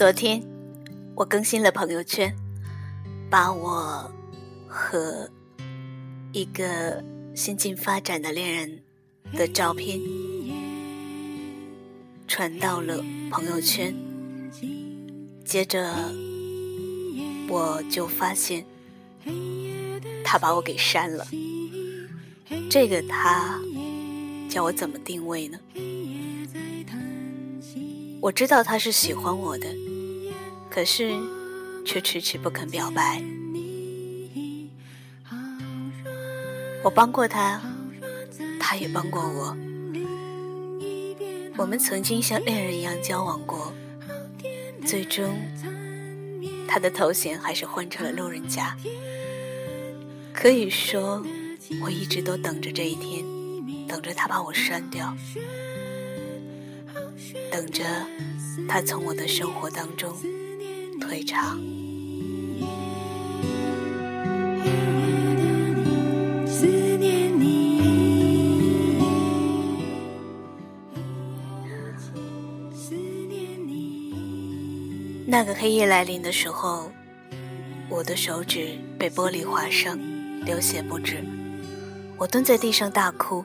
[0.00, 0.42] 昨天
[1.14, 2.34] 我更新了朋友圈，
[3.28, 4.10] 把我
[4.66, 5.28] 和
[6.32, 8.80] 一个新近发展的恋人
[9.34, 10.00] 的照片
[12.26, 13.94] 传到了朋友圈，
[15.44, 15.94] 接着
[17.46, 18.64] 我就发现
[20.24, 21.26] 他把我给删了。
[22.70, 23.60] 这个他
[24.48, 25.58] 叫我怎么定位呢？
[28.22, 29.68] 我知道他是喜欢我的。
[30.70, 31.18] 可是，
[31.84, 33.20] 却迟迟不肯表白。
[36.82, 37.60] 我帮过他，
[38.58, 39.56] 他也帮过我。
[41.56, 43.74] 我们曾经像恋人一样交往过，
[44.86, 45.36] 最终，
[46.68, 48.76] 他的头衔还是换成了路人甲。
[50.32, 51.22] 可以说，
[51.82, 53.24] 我一直都等着这一天，
[53.86, 55.14] 等着他把我删掉，
[57.50, 57.84] 等着
[58.68, 60.16] 他从我的生活当中。
[61.10, 61.58] 退场。
[75.26, 76.88] 那个黑夜来临的时候，
[77.88, 79.98] 我的手指被玻璃划伤，
[80.44, 81.24] 流血不止。
[82.16, 83.44] 我蹲在地上大哭，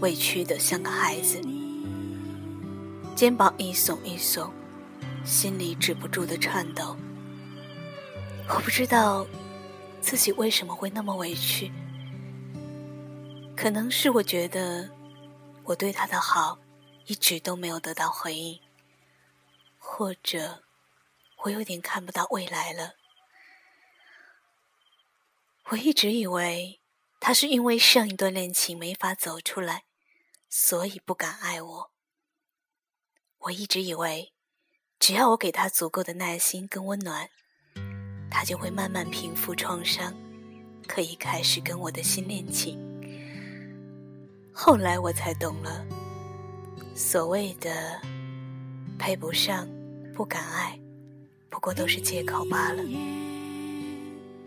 [0.00, 1.38] 委屈的像个孩子，
[3.14, 4.48] 肩膀一耸一耸。
[5.24, 6.94] 心里止不住的颤抖，
[8.46, 9.26] 我不知道
[10.02, 11.72] 自己为什么会那么委屈。
[13.56, 14.90] 可能是我觉得
[15.64, 16.58] 我对他的好
[17.06, 18.60] 一直都没有得到回应，
[19.78, 20.62] 或者
[21.44, 22.92] 我有点看不到未来了。
[25.70, 26.82] 我一直以为
[27.18, 29.84] 他是因为上一段恋情没法走出来，
[30.50, 31.90] 所以不敢爱我。
[33.38, 34.33] 我一直以为。
[35.06, 37.28] 只要我给他足够的耐心跟温暖，
[38.30, 40.14] 他就会慢慢平复创伤，
[40.88, 42.78] 可以开始跟我的新恋情。
[44.50, 45.84] 后来我才懂了，
[46.94, 48.00] 所谓的
[48.98, 49.68] 配不上、
[50.14, 50.80] 不敢爱，
[51.50, 52.82] 不过都是借口罢了。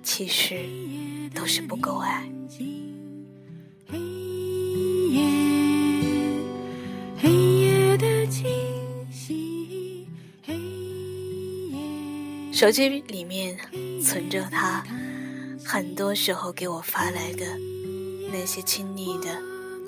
[0.02, 0.66] 其实
[1.36, 2.28] 都是不够爱。
[7.20, 8.48] 黑夜的静
[12.58, 13.56] 手机里面
[14.04, 14.84] 存着他
[15.64, 17.46] 很多时候给我发来的
[18.32, 19.28] 那些亲昵的、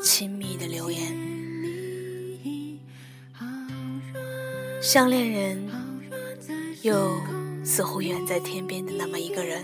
[0.04, 1.18] 亲密的留言，
[4.84, 5.68] 像恋人
[6.84, 7.20] 又
[7.66, 9.64] 似乎远在天边的那么一个人，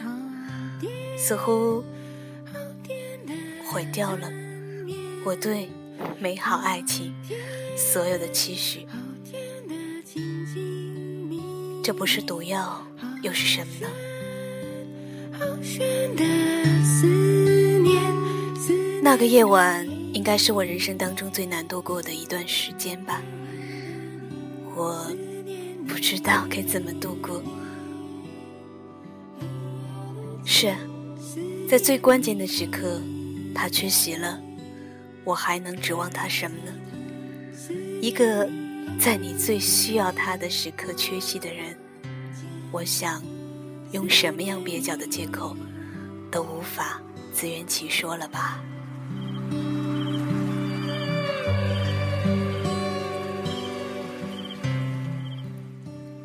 [1.15, 1.83] 似乎
[3.69, 4.27] 毁掉了
[5.23, 5.69] 我对
[6.17, 7.13] 美好爱情
[7.77, 8.87] 所有的期许。
[11.83, 12.81] 这不是毒药。
[13.25, 13.89] 又是什么呢？
[19.01, 23.23] 那个夜晚应该是我人生当中最难度过的一段时间吧。
[24.75, 25.11] 我
[25.87, 27.41] 不知道该怎么度过。
[30.45, 30.75] 是，
[31.67, 33.01] 在最关键的时刻，
[33.55, 34.39] 他缺席了，
[35.23, 36.71] 我还能指望他什么呢？
[38.01, 38.47] 一个
[38.99, 41.75] 在你最需要他的时刻缺席的人。
[42.71, 43.23] 我想，
[43.91, 45.55] 用什么样蹩脚的借口，
[46.29, 48.61] 都无法自圆其说了吧。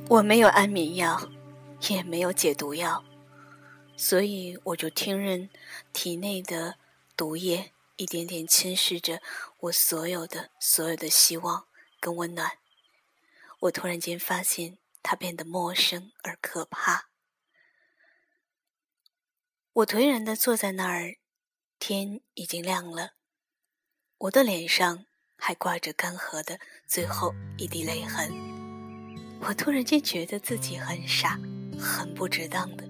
[0.09, 1.31] 我没有安眠药，
[1.89, 3.05] 也没有解毒药，
[3.97, 5.49] 所以我就听任
[5.93, 6.75] 体内的
[7.17, 9.23] 毒液一点点侵蚀着
[9.61, 11.67] 我所有的、所有的希望
[12.01, 12.51] 跟温暖。
[13.61, 14.80] 我突然间发现。
[15.03, 17.09] 他变得陌生而可怕。
[19.73, 21.17] 我颓然的坐在那儿，
[21.79, 23.13] 天已经亮了，
[24.19, 28.31] 我的脸上还挂着干涸的最后一滴泪痕。
[29.41, 31.39] 我突然间觉得自己很傻，
[31.79, 32.85] 很不值当的。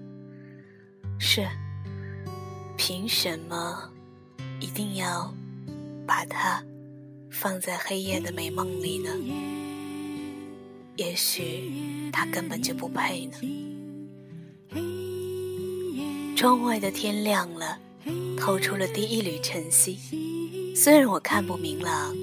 [1.19, 1.47] 是，
[2.77, 3.93] 凭什么
[4.59, 5.33] 一定要
[6.05, 6.61] 把它
[7.31, 9.11] 放在黑夜的美梦里呢？
[10.97, 13.37] 也许他根本就不配呢。
[16.35, 17.77] 窗外的天亮了，
[18.37, 20.73] 透出了第一缕晨曦。
[20.75, 22.15] 虽然我看不明朗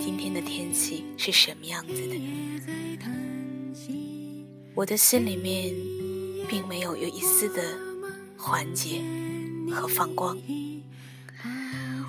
[0.00, 2.20] 今天的天气是什么样子的，
[4.74, 5.74] 我的心里面
[6.48, 7.62] 并没有有一丝的
[8.36, 9.02] 缓解
[9.72, 10.38] 和放光。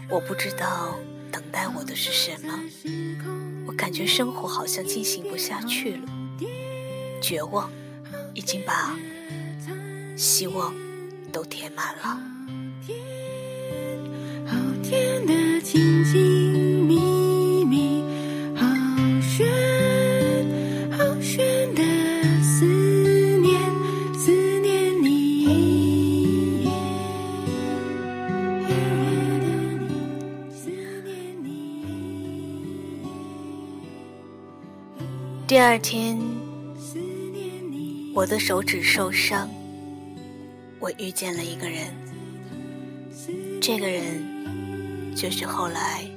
[0.07, 0.95] 我不知道
[1.31, 2.59] 等待我的是什么。
[3.65, 6.07] 我感觉生活好像进行不下去了，
[7.27, 7.67] 绝望
[8.35, 8.95] 已经把
[10.15, 10.71] 希望
[11.31, 12.21] 都填满了。
[14.45, 16.55] 好甜的情景
[35.47, 36.24] 第二天，
[38.15, 39.49] 我的手指受伤，
[40.79, 41.93] 我遇见了一个人。
[43.61, 46.09] 这个人就是后来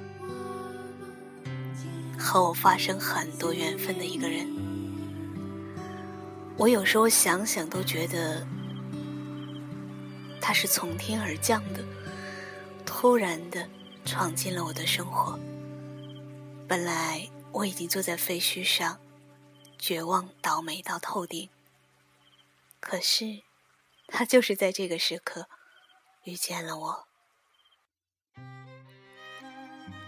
[2.17, 4.47] 和我发生很多缘分的一个人。
[6.57, 8.47] 我有时候想想都觉得
[10.41, 11.83] 他是从天而降的，
[12.87, 13.69] 突然的
[14.05, 15.37] 闯进了我的生活。
[16.69, 18.97] 本来我已经坐在废墟上。
[19.81, 21.49] 绝望倒霉到透顶。
[22.91, 23.43] 可是，
[24.07, 25.47] 他就是在这个时刻
[26.25, 27.07] 遇见了我。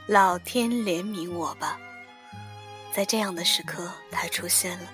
[0.07, 1.79] 老天怜悯我吧，
[2.91, 4.91] 在这样的时刻，他出现了。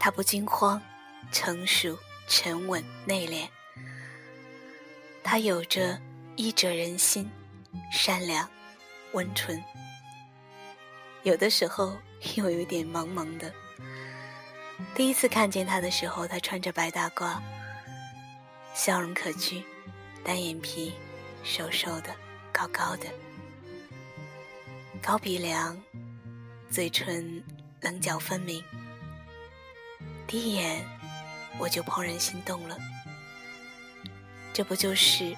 [0.00, 0.82] 他不惊慌，
[1.30, 3.48] 成熟、沉稳、内敛。
[5.22, 6.02] 他有着
[6.34, 7.30] 医者仁心，
[7.92, 8.50] 善良、
[9.12, 9.62] 温纯。
[11.22, 11.96] 有的时候。
[12.34, 13.54] 又有点萌萌的。
[14.98, 17.40] 第一次看见他的时候，他穿着白大褂，
[18.74, 19.62] 笑容可掬，
[20.24, 20.92] 单眼皮，
[21.44, 22.12] 瘦瘦的，
[22.50, 23.06] 高高的，
[25.00, 25.80] 高鼻梁，
[26.68, 27.44] 嘴唇
[27.80, 28.60] 棱角分明。
[30.26, 30.84] 第一眼
[31.60, 32.76] 我就怦然心动了。
[34.52, 35.32] 这不就是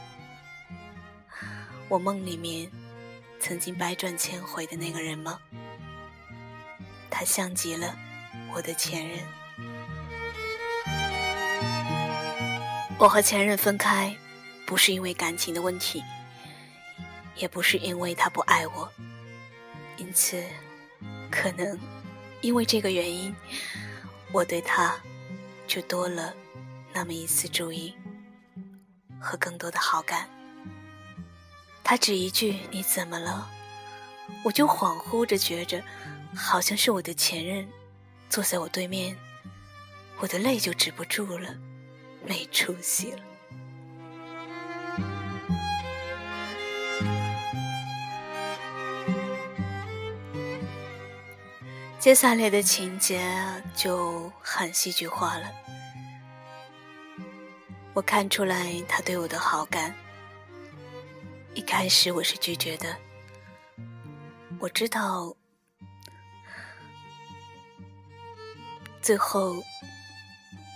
[1.87, 2.67] 我梦里面
[3.39, 5.39] 曾经百转千回的那个人吗？
[7.11, 7.95] 他像极了
[8.55, 9.19] 我的前任。
[13.01, 14.15] 我和前任分开，
[14.67, 16.05] 不是因为感情的问题，
[17.35, 18.93] 也不是因为他不爱我，
[19.97, 20.45] 因此，
[21.31, 21.81] 可能
[22.43, 23.35] 因为这个原因，
[24.33, 24.95] 我对他
[25.67, 26.35] 就多了
[26.93, 27.95] 那么一丝注意
[29.19, 30.29] 和更多的好感。
[31.83, 33.51] 他只一句“你怎么了”，
[34.45, 35.83] 我就恍惚着觉着。
[36.37, 37.67] 好像是我的前任
[38.29, 39.17] 坐在我对面，
[40.19, 41.57] 我的泪就止不住了，
[42.27, 43.23] 没出息了。
[51.99, 53.21] 接下来的情节
[53.75, 55.53] 就很戏剧化了。
[57.93, 59.95] 我看出来他对我的好感，
[61.55, 62.97] 一开始我是拒绝的，
[64.59, 65.37] 我知道。
[69.03, 69.57] 最后，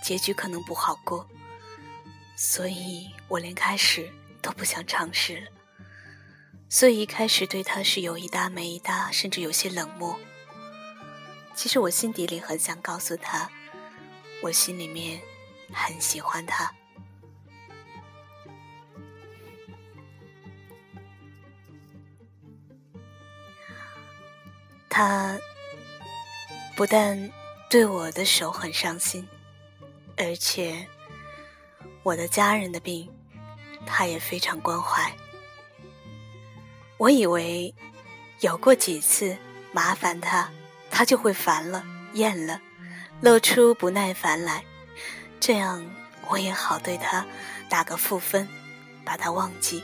[0.03, 1.27] 结局可能不好过，
[2.35, 4.09] 所以我连开始
[4.41, 5.51] 都不想尝试了。
[6.69, 10.19] 所以一开始对他是有一搭没一搭，甚至有些冷漠。
[11.53, 13.49] 其实我心底里很想告诉他，
[14.41, 15.21] 我心里面
[15.73, 16.73] 很喜欢他。
[24.89, 25.37] 他
[26.75, 27.31] 不但。
[27.67, 29.27] 对我的手很伤心，
[30.15, 30.87] 而且
[32.05, 33.09] 我的家人的病，
[33.83, 35.11] 他也非常关怀。
[36.97, 37.73] 我以为
[38.41, 39.35] 有过几次
[39.71, 40.47] 麻烦他，
[40.91, 41.83] 他就会烦了、
[42.13, 42.61] 厌了，
[43.21, 44.63] 露出不耐烦来，
[45.39, 45.83] 这样
[46.27, 47.25] 我也好对他
[47.67, 48.47] 打个负分，
[49.03, 49.83] 把他忘记。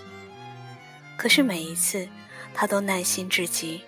[1.18, 2.08] 可是每一次，
[2.54, 3.84] 他都耐心至极，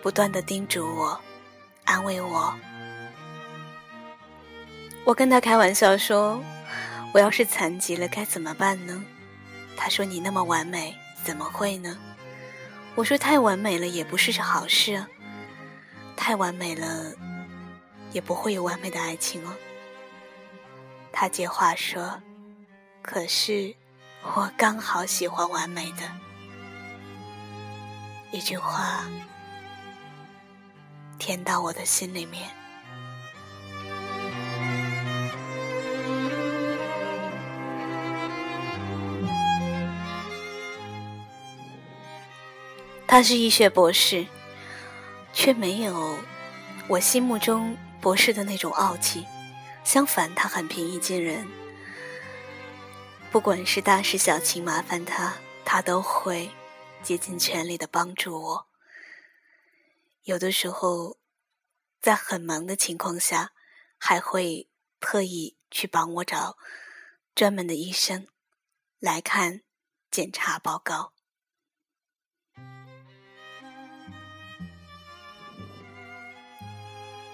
[0.00, 1.20] 不断的叮嘱我。
[1.82, 2.54] 安慰我，
[5.08, 6.38] 我跟他开玩笑说
[7.14, 9.02] ：“我要是残疾了该怎么办呢？”
[9.74, 11.96] 他说：“你那么完美，怎么会呢？”
[12.94, 15.08] 我说：“太完美了也不是好事啊，
[16.14, 17.10] 太完美了
[18.12, 19.54] 也不会有完美的爱情哦。”
[21.10, 22.20] 他接话说
[23.00, 23.74] ：“可是
[24.22, 26.02] 我刚好喜欢完美的。”
[28.30, 29.04] 一句话。
[31.18, 32.57] 填到我的心里面。
[43.10, 44.26] 他是医学博士，
[45.32, 46.18] 却没有
[46.88, 49.24] 我心目中博士的那种傲气。
[49.82, 51.48] 相反，他很平易近人。
[53.32, 56.50] 不管是大事小情，麻烦他，他都会
[57.02, 58.68] 竭尽全力的帮助我。
[60.24, 61.16] 有的时候，
[62.02, 63.52] 在很忙的情况下，
[63.96, 64.68] 还会
[65.00, 66.58] 特意去帮我找
[67.34, 68.28] 专门的医生
[68.98, 69.62] 来看
[70.10, 71.14] 检查报告。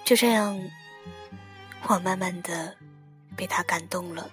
[0.05, 0.61] 就这样，
[1.89, 2.77] 我慢慢的
[3.35, 4.31] 被他感动了。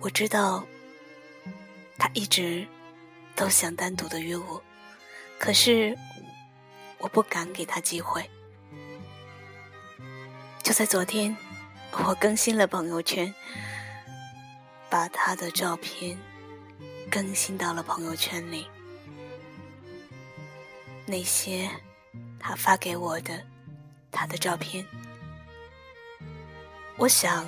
[0.00, 0.66] 我知道，
[1.96, 2.68] 他一直
[3.34, 4.62] 都想单独的约我，
[5.38, 5.96] 可是
[6.98, 8.28] 我不敢给他机会。
[10.62, 11.34] 就在昨天，
[11.92, 13.34] 我更新了朋友圈，
[14.90, 16.18] 把他的照片
[17.10, 18.68] 更新到了朋友圈里，
[21.06, 21.70] 那些。
[22.38, 23.44] 他发给我的
[24.10, 24.84] 他的照片，
[26.96, 27.46] 我想，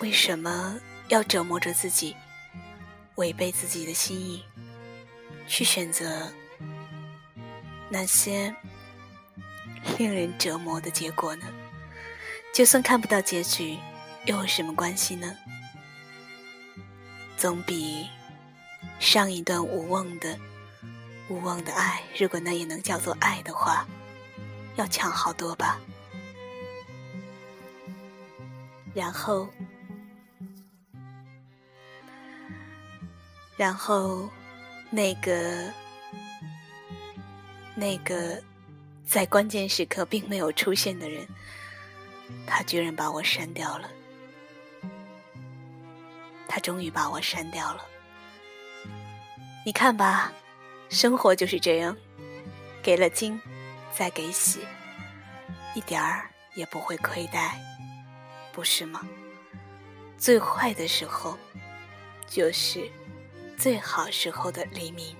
[0.00, 0.78] 为什么
[1.08, 2.16] 要折磨着自己，
[3.16, 4.44] 违背自己的心意，
[5.46, 6.32] 去选择
[7.88, 8.54] 那些
[9.98, 11.46] 令人折磨的结果呢？
[12.52, 13.78] 就算看不到结局，
[14.26, 15.36] 又有什么关系呢？
[17.36, 18.08] 总比
[18.98, 20.38] 上一段无望的。
[21.28, 23.86] 无望的爱，如果那也能叫做爱的话，
[24.76, 25.80] 要强好多吧。
[28.94, 29.48] 然后，
[33.56, 34.28] 然后，
[34.90, 35.72] 那个，
[37.74, 38.40] 那个，
[39.06, 41.26] 在关键时刻并没有出现的人，
[42.46, 43.90] 他居然把我删掉了。
[46.46, 47.84] 他终于把我删掉了。
[49.64, 50.32] 你看吧。
[50.94, 51.96] 生活就是这样，
[52.80, 53.40] 给了惊，
[53.92, 54.60] 再给喜，
[55.74, 57.60] 一点儿也不会亏待，
[58.52, 59.00] 不是吗？
[60.16, 61.36] 最坏的时候，
[62.28, 62.88] 就是
[63.58, 65.16] 最好时候的黎明。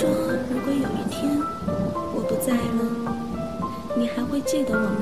[0.00, 0.08] 说，
[0.50, 1.38] 如果有一天
[2.14, 2.80] 我不在了，
[3.94, 4.96] 你还会记得我吗？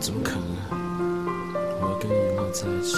[0.00, 0.42] 怎么可能？
[1.82, 2.96] 我跟你落在一起。